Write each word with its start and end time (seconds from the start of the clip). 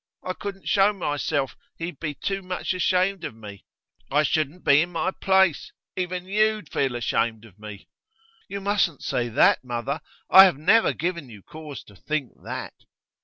I 0.23 0.33
couldn't 0.33 0.67
show 0.67 0.93
myself; 0.93 1.55
he'd 1.77 1.99
be 1.99 2.15
too 2.15 2.41
much 2.41 2.73
ashamed 2.73 3.23
of 3.23 3.35
me. 3.35 3.65
I 4.09 4.23
shouldn't 4.23 4.63
be 4.65 4.81
in 4.81 4.91
my 4.91 5.11
place; 5.11 5.71
even 5.95 6.25
you'd 6.25 6.71
feel 6.71 6.95
ashamed 6.95 7.45
of 7.45 7.59
me.' 7.59 7.87
'You 8.47 8.61
mustn't 8.61 9.03
say 9.03 9.29
that, 9.29 9.63
mother. 9.63 10.01
I 10.27 10.45
have 10.45 10.57
never 10.57 10.93
given 10.93 11.29
you 11.29 11.43
cause 11.43 11.83
to 11.83 11.95
think 11.95 12.31
that. 12.43 12.73